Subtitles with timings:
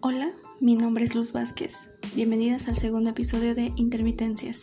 [0.00, 1.94] Hola, mi nombre es Luz Vázquez.
[2.14, 4.62] Bienvenidas al segundo episodio de Intermitencias.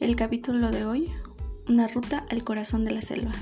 [0.00, 1.10] El capítulo de hoy,
[1.68, 3.32] una ruta al corazón de la selva.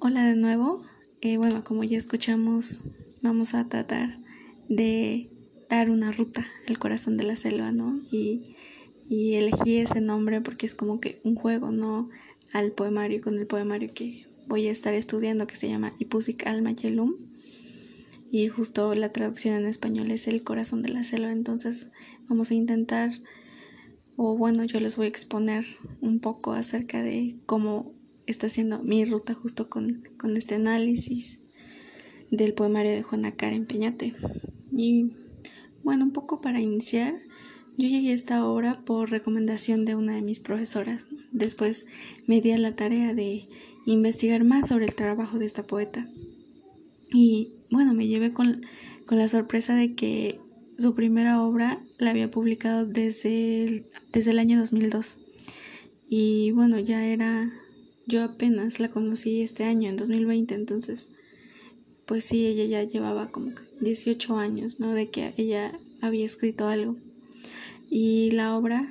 [0.00, 0.82] Hola de nuevo.
[1.20, 2.82] Eh, bueno, como ya escuchamos,
[3.22, 4.18] vamos a tratar
[4.68, 5.30] de
[5.70, 8.00] dar una ruta al corazón de la selva, ¿no?
[8.10, 8.56] Y,
[9.08, 12.10] y elegí ese nombre porque es como que un juego, ¿no?
[12.52, 16.72] Al poemario, con el poemario que voy a estar estudiando que se llama Ipusik Alma
[16.72, 17.14] Yelum.
[18.30, 21.32] Y justo la traducción en español es el corazón de la selva.
[21.32, 21.90] Entonces
[22.28, 23.12] vamos a intentar,
[24.16, 25.64] o bueno, yo les voy a exponer
[26.00, 27.94] un poco acerca de cómo
[28.26, 31.42] está siendo mi ruta justo con, con este análisis
[32.30, 34.14] del poemario de Juana Karen Peñate.
[34.74, 35.12] Y
[35.82, 37.20] bueno, un poco para iniciar,
[37.76, 41.06] yo llegué a esta obra por recomendación de una de mis profesoras.
[41.30, 41.86] Después
[42.26, 43.48] me di a la tarea de
[43.86, 46.08] investigar más sobre el trabajo de esta poeta.
[47.10, 48.64] Y bueno, me llevé con,
[49.06, 50.40] con la sorpresa de que
[50.78, 55.18] su primera obra la había publicado desde el, desde el año 2002.
[56.08, 57.52] Y bueno, ya era,
[58.06, 61.12] yo apenas la conocí este año, en 2020, entonces,
[62.04, 64.92] pues sí, ella ya llevaba como 18 años, ¿no?
[64.92, 66.96] De que ella había escrito algo.
[67.88, 68.88] Y la obra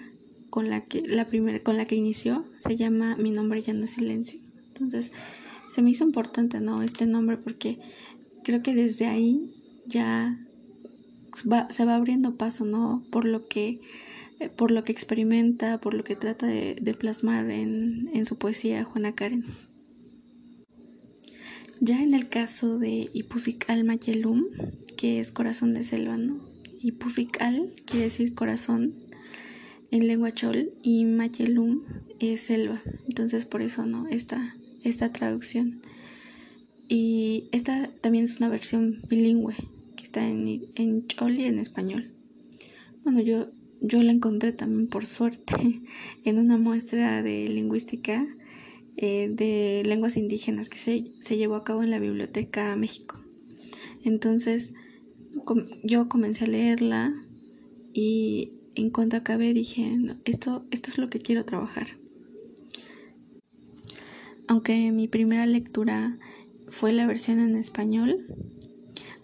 [0.49, 3.85] con la que, la primera, con la que inició se llama Mi nombre ya no
[3.85, 4.39] es silencio.
[4.73, 5.13] Entonces,
[5.67, 6.81] se me hizo importante, ¿no?
[6.81, 7.79] Este nombre porque
[8.43, 9.53] creo que desde ahí
[9.85, 10.37] ya
[11.69, 13.03] se va abriendo paso, ¿no?
[13.09, 13.79] Por lo que,
[14.39, 18.83] eh, por lo que experimenta, por lo que trata de, plasmar en, en, su poesía
[18.83, 19.45] Juana Karen.
[21.79, 24.45] Ya en el caso de Ipusical Mayelum,
[24.97, 26.51] que es corazón de selva, ¿no?
[26.79, 28.95] Ipusical quiere decir corazón
[29.89, 31.83] en lengua chol y Mayelum
[32.19, 32.81] es selva.
[33.07, 34.07] Entonces por eso, ¿no?
[34.07, 35.81] Esta, esta traducción.
[36.87, 39.55] Y esta también es una versión bilingüe
[39.95, 42.11] que está en, en chol y en español.
[43.03, 43.49] Bueno, yo,
[43.79, 45.55] yo la encontré también por suerte
[46.25, 48.27] en una muestra de lingüística
[48.97, 53.21] eh, de lenguas indígenas que se, se, llevó a cabo en la Biblioteca México.
[54.03, 54.73] Entonces
[55.83, 57.13] yo comencé a leerla
[57.93, 62.00] y en cuanto acabé dije, esto, esto es lo que quiero trabajar
[64.51, 66.19] aunque mi primera lectura
[66.67, 68.25] fue la versión en español,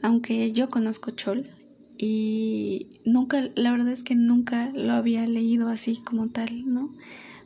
[0.01, 1.49] aunque yo conozco Chol
[1.97, 6.95] y nunca, la verdad es que nunca lo había leído así como tal, ¿no?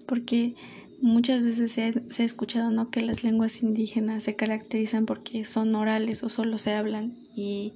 [0.05, 0.53] Porque
[1.01, 1.81] muchas veces se,
[2.21, 2.91] ha escuchado, ¿no?
[2.91, 7.73] Que las lenguas indígenas se caracterizan porque son orales o solo se hablan y,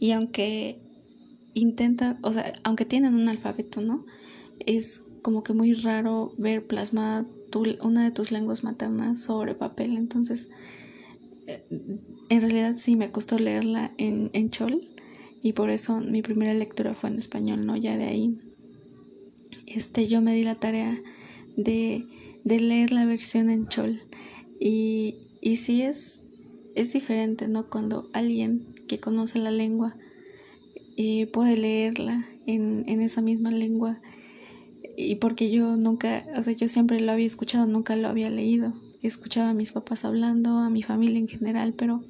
[0.00, 0.80] y aunque
[1.54, 4.04] intentan, o sea, aunque tienen un alfabeto, ¿no?
[4.66, 7.26] Es como que muy raro ver plasmada
[7.82, 9.96] una de tus lenguas maternas sobre papel.
[9.96, 10.50] Entonces,
[11.46, 11.64] eh,
[12.28, 14.88] en realidad sí me costó leerla en, en chol
[15.42, 17.76] y por eso mi primera lectura fue en español, ¿no?
[17.76, 18.38] Ya de ahí,
[19.66, 21.00] este, yo me di la tarea
[21.56, 22.06] de,
[22.44, 24.02] de leer la versión en chol
[24.60, 26.26] y, y sí es,
[26.74, 27.68] es diferente, ¿no?
[27.68, 29.96] Cuando alguien que conoce la lengua
[30.96, 34.00] eh, puede leerla en, en esa misma lengua
[35.06, 38.72] y porque yo nunca, o sea, yo siempre lo había escuchado, nunca lo había leído.
[39.02, 42.02] Escuchaba a mis papás hablando, a mi familia en general, pero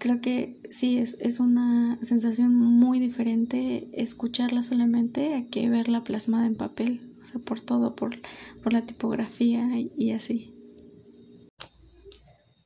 [0.00, 6.46] creo que sí, es, es una sensación muy diferente escucharla solamente a que verla plasmada
[6.46, 8.18] en papel, o sea, por todo, por,
[8.62, 10.52] por la tipografía y, así.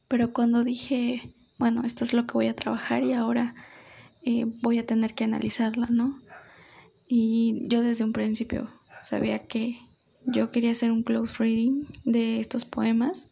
[0.09, 3.55] Pero cuando dije, bueno, esto es lo que voy a trabajar y ahora
[4.23, 6.21] eh, voy a tener que analizarla, ¿no?
[7.07, 8.71] Y yo desde un principio
[9.05, 9.79] sabía que
[10.27, 13.27] yo quería hacer un close reading de estos poemas.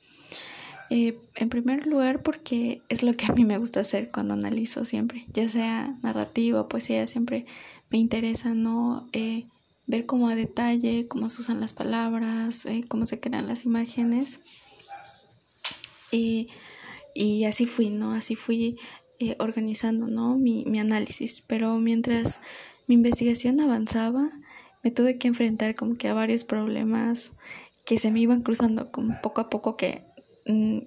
[0.90, 4.84] Eh, en primer lugar porque es lo que a mí me gusta hacer cuando analizo
[4.84, 7.46] siempre, ya sea narrativa, poesía, siempre
[7.88, 9.46] me interesa no eh,
[9.86, 14.40] ver cómo a detalle, cómo se usan las palabras, eh, cómo se crean las imágenes.
[16.10, 18.12] y así fui, ¿no?
[18.12, 18.78] Así fui
[19.38, 20.36] organizando, ¿no?
[20.36, 21.42] Mi, mi análisis.
[21.46, 22.40] Pero mientras
[22.86, 24.30] mi investigación avanzaba,
[24.82, 27.38] me tuve que enfrentar como que a varios problemas
[27.84, 30.04] que se me iban cruzando como poco a poco que,
[30.46, 30.78] mm,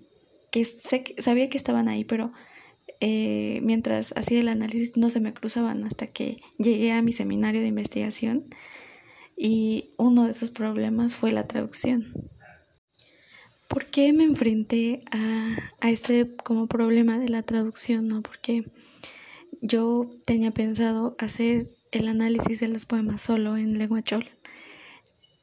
[0.52, 2.32] que sabía que estaban ahí, pero
[3.02, 7.62] eh, mientras hacía el análisis no se me cruzaban hasta que llegué a mi seminario
[7.62, 8.46] de investigación
[9.38, 12.06] y uno de esos problemas fue la traducción.
[13.68, 18.08] ¿Por qué me enfrenté a, a este como problema de la traducción?
[18.08, 18.22] ¿no?
[18.22, 18.64] Porque
[19.62, 24.28] yo tenía pensado hacer el análisis de los poemas solo en lengua chol.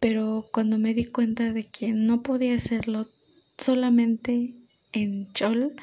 [0.01, 3.09] Pero cuando me di cuenta de que no podía hacerlo
[3.57, 4.55] solamente
[4.93, 5.75] en Chol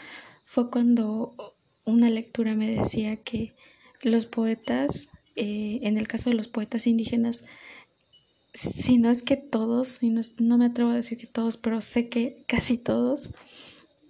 [0.45, 1.35] fue cuando
[1.85, 3.53] una lectura me decía que
[4.01, 7.45] los poetas, eh, en el caso de los poetas indígenas,
[8.53, 12.09] si no es que todos, no, no, me atrevo a decir que todos, pero sé
[12.09, 13.31] que casi todos,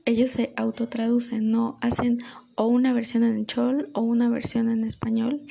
[0.05, 2.19] ellos se autotraducen, no hacen
[2.55, 5.41] o una versión en chol o una versión en español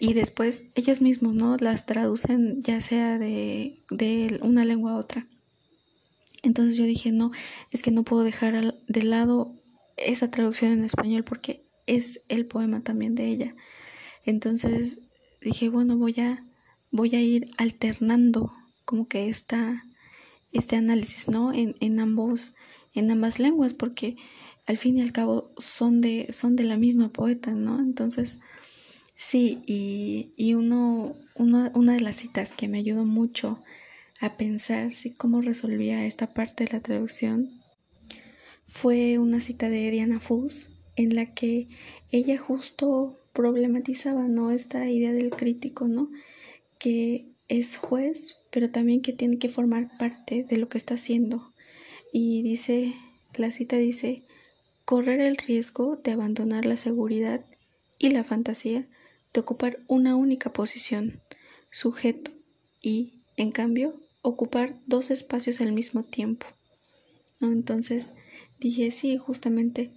[0.00, 5.26] y después ellos mismos no las traducen ya sea de, de una lengua a otra.
[6.42, 7.30] Entonces yo dije, no,
[7.70, 9.54] es que no puedo dejar de lado
[9.96, 13.54] esa traducción en español porque es el poema también de ella.
[14.24, 15.00] Entonces
[15.40, 16.44] dije, bueno, voy a
[16.90, 18.52] voy a ir alternando
[18.84, 19.84] como que esta
[20.52, 21.52] este análisis, ¿no?
[21.52, 22.54] En, en ambos
[22.94, 24.16] en ambas lenguas porque
[24.66, 27.80] al fin y al cabo son de son de la misma poeta, ¿no?
[27.80, 28.40] Entonces
[29.34, 33.58] sí, y, y uno, una de las citas que me ayudó mucho
[34.20, 37.50] a pensar si cómo resolvía esta parte de la traducción
[38.68, 41.66] fue una cita de Diana Fuss en la que
[42.12, 46.10] ella justo problematizaba no esta idea del crítico no
[46.78, 51.52] que es juez pero también que tiene que formar parte de lo que está haciendo.
[52.12, 52.94] Y dice
[53.34, 54.22] la cita dice
[54.84, 57.44] correr el riesgo de abandonar la seguridad
[57.98, 58.86] y la fantasía
[59.34, 61.20] de ocupar una única posición
[61.70, 62.30] sujeto
[62.80, 66.46] y en cambio ocupar dos espacios al mismo tiempo.
[67.40, 67.52] ¿no?
[67.52, 68.14] Entonces
[68.60, 69.90] dije, sí, justamente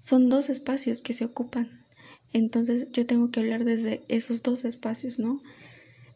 [0.00, 1.84] son dos espacios que se ocupan.
[2.32, 5.40] Entonces yo tengo que hablar desde esos dos espacios, ¿no?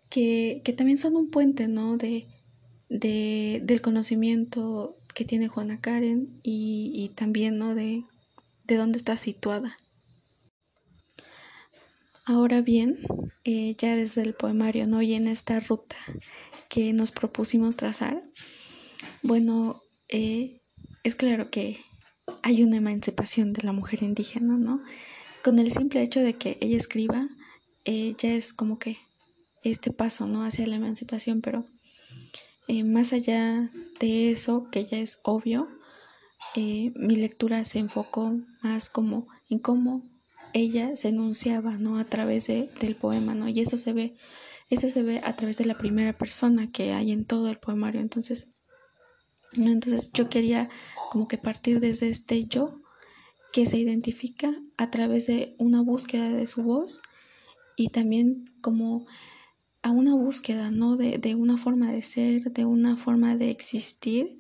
[0.09, 1.97] Que, que también son un puente, ¿no?
[1.97, 2.27] De,
[2.89, 7.75] de, del conocimiento que tiene Juana Karen y, y también, ¿no?
[7.75, 8.05] De,
[8.67, 9.79] de dónde está situada.
[12.29, 12.99] Ahora bien,
[13.45, 15.01] eh, ya desde el poemario, ¿no?
[15.01, 15.97] Y en esta ruta
[16.69, 18.23] que nos propusimos trazar,
[19.23, 19.81] bueno,
[20.11, 20.61] eh,
[21.05, 21.81] es claro que
[22.43, 24.83] hay una emancipación de la mujer indígena, ¿no?
[25.43, 27.31] Con el simple hecho de que ella escriba,
[27.87, 28.99] eh, ya es como que
[29.65, 30.45] este paso, ¿no?
[30.45, 31.65] Hacia la emancipación, pero
[32.85, 33.71] más allá
[34.01, 35.67] de eso, que ya es obvio,
[36.55, 40.03] mi lectura se enfocó más como en cómo
[40.53, 41.99] ella se enunciaba, ¿no?
[41.99, 43.49] A través de, del poema, ¿no?
[43.49, 44.17] Y eso se ve,
[44.71, 48.01] eso se ve a través de la primera persona que hay en todo el poemario.
[48.01, 48.55] Entonces,
[49.53, 50.69] entonces yo quería
[51.11, 52.81] como que partir desde este yo
[53.53, 57.01] que se identifica a través de una búsqueda de su voz
[57.77, 59.07] y también como
[59.83, 60.97] a una búsqueda, ¿no?
[60.97, 64.37] De, de una forma de ser, de una forma de existir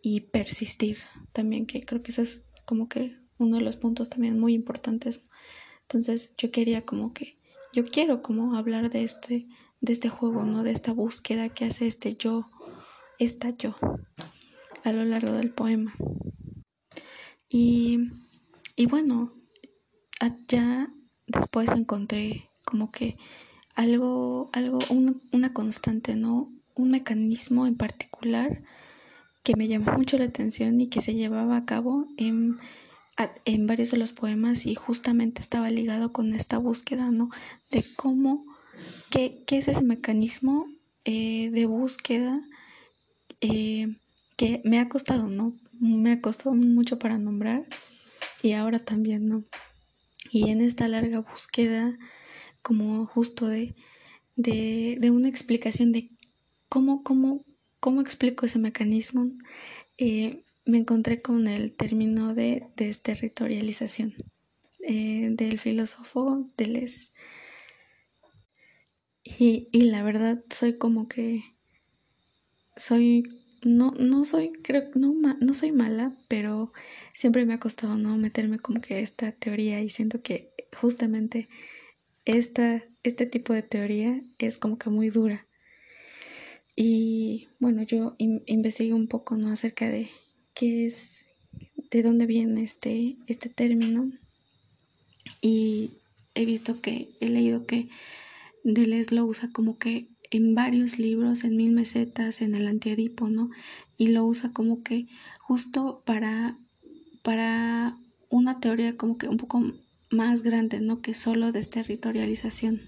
[0.00, 0.98] y persistir
[1.32, 5.30] también, que creo que eso es como que uno de los puntos también muy importantes.
[5.82, 7.36] Entonces yo quería como que,
[7.72, 9.46] yo quiero como hablar de este,
[9.80, 10.62] de este juego, ¿no?
[10.62, 12.50] De esta búsqueda que hace este yo,
[13.18, 13.74] esta yo,
[14.84, 15.94] a lo largo del poema.
[17.48, 18.10] Y,
[18.76, 19.32] y bueno,
[20.48, 20.92] ya
[21.26, 23.16] después encontré como que
[23.74, 24.78] algo, algo,
[25.32, 26.50] una constante, ¿no?
[26.74, 28.62] Un mecanismo en particular
[29.42, 32.58] que me llamó mucho la atención y que se llevaba a cabo en
[33.44, 37.30] en varios de los poemas y justamente estaba ligado con esta búsqueda, ¿no?
[37.70, 38.44] De cómo,
[39.10, 40.66] qué, qué es ese mecanismo
[41.04, 42.40] eh, de búsqueda
[43.40, 43.96] eh,
[44.36, 45.54] que me ha costado, ¿no?
[45.80, 47.66] Me ha costado mucho para nombrar
[48.42, 49.44] y ahora también, ¿no?
[50.30, 51.96] Y en esta larga búsqueda,
[52.62, 53.74] como justo de,
[54.36, 56.10] de, de una explicación de
[56.68, 57.44] cómo, cómo,
[57.80, 59.32] cómo explico ese mecanismo,
[59.96, 64.12] eh, me encontré con el término de desterritorialización
[64.86, 67.12] eh, del filósofo Deleuze.
[69.24, 71.42] Y, y la verdad soy como que
[72.76, 73.24] soy
[73.62, 76.72] no no soy creo no no soy mala pero
[77.12, 81.48] siempre me ha costado no meterme como que esta teoría y siento que justamente
[82.26, 85.46] esta este tipo de teoría es como que muy dura.
[86.76, 90.10] Y bueno yo investigué un poco no acerca de
[90.58, 91.26] qué es,
[91.92, 94.10] de dónde viene este, este término.
[95.40, 95.92] Y
[96.34, 97.88] he visto que, he leído que
[98.64, 103.50] Deleuze lo usa como que en varios libros, en Mil Mesetas, en el Antiedipo, ¿no?
[103.96, 105.06] Y lo usa como que
[105.38, 106.58] justo para,
[107.22, 107.96] para
[108.28, 109.62] una teoría como que un poco
[110.10, 111.00] más grande, ¿no?
[111.00, 112.80] Que solo desterritorialización.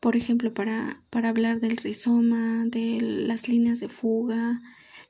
[0.00, 4.60] Por ejemplo, para, para hablar del rizoma, de las líneas de fuga,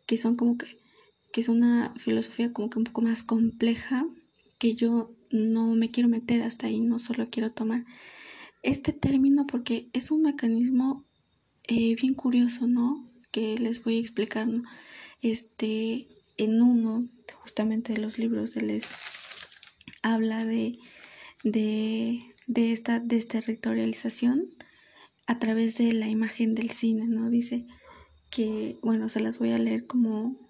[0.05, 0.86] que son como que
[1.37, 4.07] que es una filosofía como que un poco más compleja,
[4.59, 7.85] que yo no me quiero meter hasta ahí, no solo quiero tomar
[8.63, 11.05] este término porque es un mecanismo
[11.69, 13.07] eh, bien curioso, ¿no?
[13.33, 14.49] Que les voy a explicar,
[15.21, 17.07] Este, en uno,
[17.43, 18.87] justamente de los libros de les
[20.03, 20.79] habla de,
[21.45, 24.55] de, de esta desterritorialización
[25.27, 27.29] a través de la imagen del cine, ¿no?
[27.29, 27.67] Dice
[28.31, 30.46] que, bueno, se las voy a leer como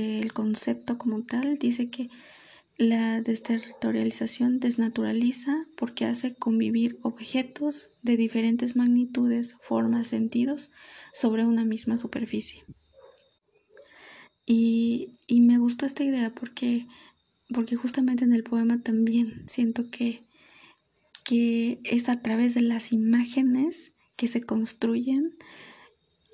[0.00, 2.10] el concepto como tal, dice que
[2.76, 10.72] la desterritorialización desnaturaliza porque hace convivir objetos de diferentes magnitudes, formas, sentidos
[11.12, 12.64] sobre una misma superficie.
[14.44, 16.86] Y, y me gustó esta idea porque,
[17.52, 20.24] porque justamente en el poema también siento que,
[21.24, 25.36] que es a través de las imágenes que se construyen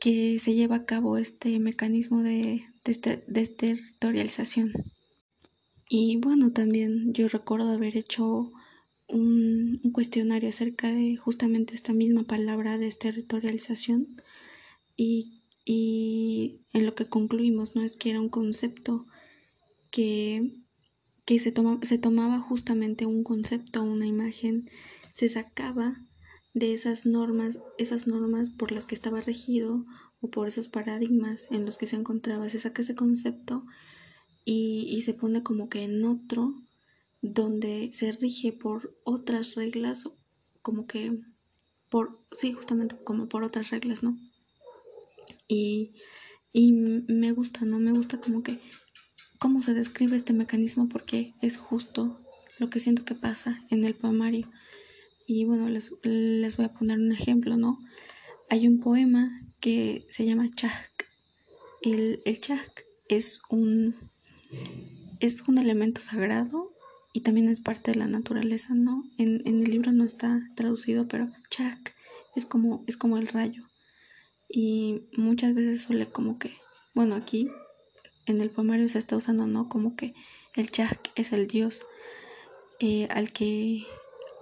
[0.01, 4.73] que se lleva a cabo este mecanismo de, desterritorialización.
[5.89, 8.51] Y bueno, también yo recuerdo haber hecho
[9.07, 14.17] un, cuestionario acerca de justamente esta misma palabra desterritorialización
[14.97, 17.83] y, y en lo que concluimos, ¿no?
[17.83, 19.07] Es que era un concepto
[19.91, 20.55] que,
[21.27, 21.53] que se,
[21.83, 24.71] se tomaba justamente un concepto, una imagen,
[25.13, 26.07] se sacaba
[26.55, 29.85] de esas normas, esas normas por las que estaba regido
[30.21, 33.65] o por esos paradigmas en los que se encontraba, se saca ese concepto
[34.45, 36.55] y, y se pone como que en otro
[37.23, 40.09] donde se rige por otras reglas,
[40.63, 41.21] como que
[41.89, 44.17] por, sí, justamente como por otras reglas, ¿no?
[45.49, 45.93] Y,
[46.53, 47.79] y me gusta, ¿no?
[47.79, 48.61] Me gusta como que
[49.39, 52.21] cómo se describe este mecanismo porque es justo
[52.59, 54.51] lo que siento que pasa en el poemario.
[55.33, 57.79] Y bueno, les, les voy a poner un ejemplo, ¿no?
[58.49, 61.07] Hay un poema que se llama Chak.
[61.83, 63.95] El, el Chak es un,
[65.21, 66.73] es un elemento sagrado
[67.13, 69.05] y también es parte de la naturaleza, ¿no?
[69.19, 71.95] En, en el libro no está traducido, pero Chak
[72.35, 73.63] es como, es como el rayo.
[74.49, 76.57] Y muchas veces suele como que,
[76.93, 77.49] bueno, aquí
[78.27, 79.69] en el poemario se está usando, ¿no?
[79.69, 80.13] Como que
[80.57, 81.87] el Chak es el dios
[82.81, 83.87] eh, al que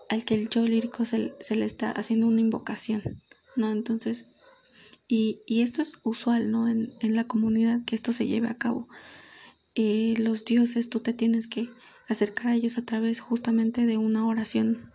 [0.08, 3.02] al que el yo lírico se, le está haciendo una invocación,
[3.56, 3.70] ¿no?
[3.70, 4.28] Entonces,
[5.06, 6.68] y, esto es usual, ¿no?
[6.68, 8.88] En, la comunidad que esto se lleve a cabo.
[9.74, 11.70] Eh, los dioses, tú te tienes que
[12.08, 14.90] acercar a ellos a través justamente de una oración.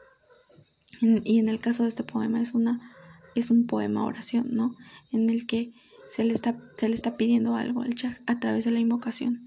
[1.02, 2.94] y en el caso de este poema es una
[3.36, 4.76] es un poema oración, ¿no?
[5.12, 5.74] En el que
[6.08, 9.46] se le está, se le está pidiendo algo al Chah a través de la invocación.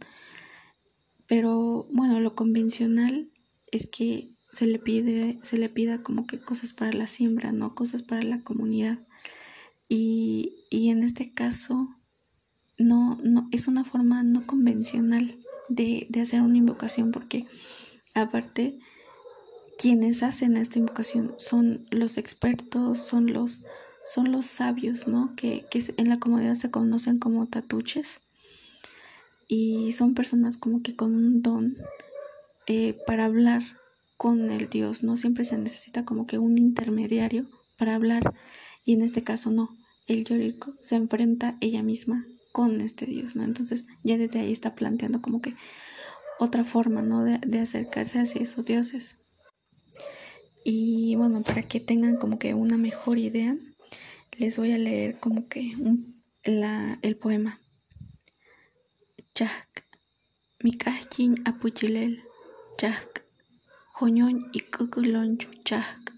[1.27, 3.31] Pero bueno, lo convencional
[3.73, 7.75] es que se le pide, se le pida como que cosas para la siembra, ¿no?
[7.75, 8.99] Cosas para la comunidad.
[9.87, 11.95] Y, y en este caso,
[12.79, 15.37] no, no, es una forma no convencional
[15.69, 17.45] de, de hacer una invocación, porque
[18.15, 18.79] aparte,
[19.77, 23.61] quienes hacen esta invocación son los expertos, son los,
[24.07, 25.35] son los sabios, ¿no?
[25.37, 28.23] Que, que en la comunidad se conocen como tatuches.
[29.49, 31.77] Y son personas como que con un don
[32.67, 33.63] eh, para hablar
[34.17, 35.17] con el Dios, ¿no?
[35.17, 37.47] Siempre se necesita como que un intermediario
[37.77, 38.35] para hablar
[38.85, 43.45] y en este caso no, el Yoriko se enfrenta ella misma con este Dios, ¿no?
[43.45, 45.55] Entonces ya desde ahí está planteando como que
[46.39, 47.25] otra forma, ¿no?
[47.25, 49.19] De, acercarse hacia esos dioses.
[50.65, 53.57] Y bueno, para que tengan como que una mejor idea,
[54.39, 55.73] les voy a leer como que
[56.45, 57.61] la, el poema.
[59.35, 59.87] Chak,
[60.63, 62.23] mikajin apuyilel,
[62.79, 63.26] chak,
[63.99, 66.13] Joñón y kukulon chuchak.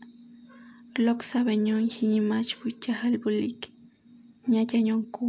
[0.97, 3.71] Loksa beñón jinimach buchahal bulik.
[4.49, 5.27] Ñayañón ku.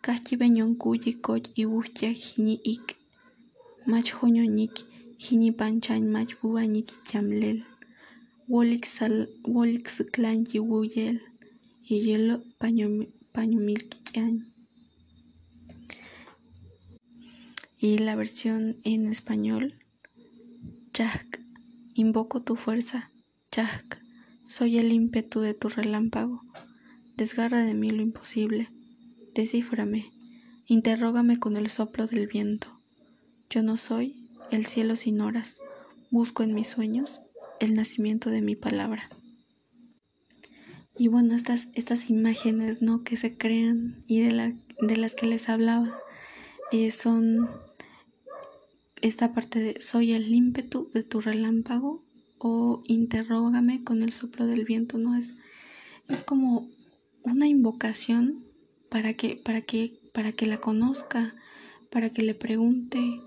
[0.00, 2.86] Kachi beñón ku yikoch y buchya jini ik.
[3.90, 4.74] Mach joñoñik
[5.22, 7.58] jini panchan mach buañik chamlel.
[8.48, 11.20] Wolik suklan yiwuyel.
[11.90, 12.86] Y hielo paño
[13.34, 13.58] paño
[17.78, 19.74] Y la versión en español
[20.96, 21.42] Chak,
[21.92, 23.10] invoco tu fuerza,
[23.52, 24.00] Chak,
[24.46, 26.40] soy el ímpetu de tu relámpago.
[27.18, 28.70] Desgarra de mí lo imposible,
[29.34, 30.10] descíframe,
[30.64, 32.80] interrógame con el soplo del viento.
[33.50, 35.60] Yo no soy el cielo sin horas,
[36.10, 37.20] busco en mis sueños
[37.60, 39.10] el nacimiento de mi palabra.
[40.96, 43.02] Y bueno, estas, estas imágenes ¿no?
[43.02, 45.94] que se crean y de, de las que les hablaba
[46.72, 47.50] eh, son
[49.02, 52.04] esta parte de soy el ímpetu de tu relámpago
[52.38, 55.16] o interrógame con el soplo del viento, ¿no?
[55.16, 55.36] Es,
[56.08, 56.68] es como
[57.22, 58.44] una invocación
[58.88, 61.34] para que, para que, para que la conozca,
[61.90, 63.20] para que le pregunte,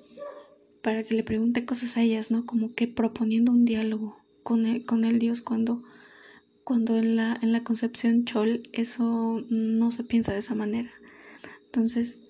[0.82, 2.46] para que le pregunte cosas a ellas, ¿no?
[2.46, 5.84] Como que proponiendo un diálogo con el, con el Dios cuando,
[6.64, 10.92] cuando en la, en la concepción Chol eso no se piensa de esa manera.
[11.66, 12.22] Entonces,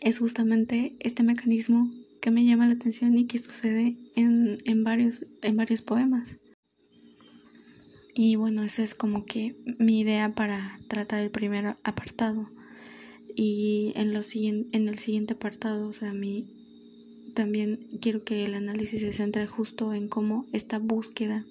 [0.00, 1.90] es justamente este mecanismo
[2.22, 6.36] que me llama la atención y que sucede en, en, varios, en varios poemas.
[8.14, 12.48] Y bueno, esa es como que mi idea para tratar el primer apartado.
[13.34, 14.12] Y en,
[14.70, 16.46] en el siguiente apartado, o sea, mi,
[17.34, 21.44] también quiero que el análisis se centre justo en cómo esta búsqueda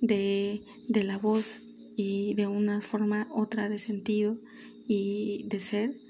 [0.00, 1.62] de, de la voz
[1.96, 4.40] y de una forma otra de sentido
[4.88, 6.03] y de ser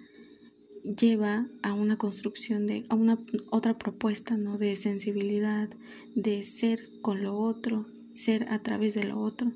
[0.85, 3.19] lleva a una construcción de a una
[3.51, 5.71] otra propuesta no de sensibilidad
[6.15, 9.53] de ser con lo otro ser a través de lo otro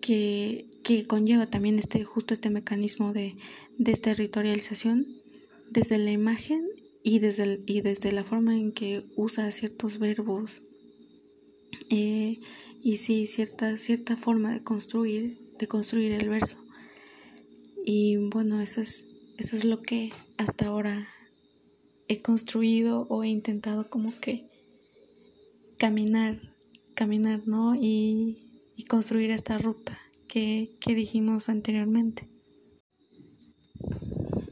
[0.00, 3.36] que, que conlleva también este justo este mecanismo de,
[3.78, 5.06] de territorialización
[5.70, 6.66] desde la imagen
[7.02, 10.62] y desde, y desde la forma en que usa ciertos verbos
[11.90, 12.40] eh,
[12.82, 16.62] y sí cierta, cierta forma de construir, de construir el verso.
[17.84, 21.08] Y bueno, eso es, eso es lo que hasta ahora
[22.08, 24.44] he construido o he intentado como que
[25.78, 26.38] caminar,
[26.94, 27.74] caminar, ¿no?
[27.74, 28.38] Y,
[28.76, 32.26] y construir esta ruta que, que dijimos anteriormente.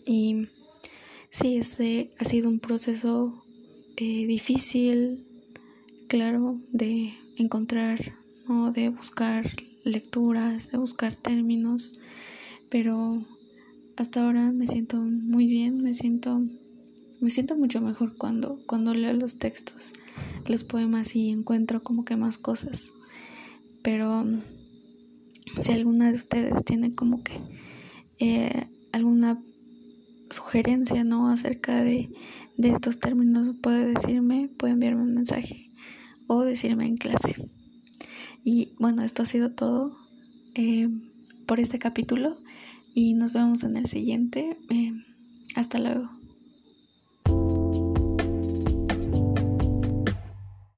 [0.07, 0.47] Y
[1.31, 3.45] sí, ese ha sido un proceso
[3.97, 5.27] eh, difícil,
[6.09, 8.15] claro, de encontrar,
[8.49, 8.71] ¿no?
[8.71, 9.51] de buscar
[9.85, 11.99] lecturas, de buscar términos,
[12.69, 13.25] pero
[13.97, 16.43] hasta ahora me siento muy bien, me siento
[17.21, 19.95] me siento mucho mejor cuando cuando leo los textos,
[20.47, 22.91] los poemas y encuentro como que más cosas.
[23.83, 24.27] Pero
[25.61, 27.41] si alguna de ustedes tiene como que
[28.19, 29.43] eh, alguna
[30.31, 32.11] sugerencia no acerca de,
[32.57, 35.71] de estos términos puede decirme, puede enviarme un mensaje
[36.27, 37.37] o decirme en clase.
[38.45, 39.97] Y bueno, esto ha sido todo
[40.55, 40.89] eh,
[41.47, 42.39] por este capítulo
[42.97, 44.57] y nos vemos en el siguiente.
[44.71, 44.93] Eh,
[45.55, 46.09] hasta luego.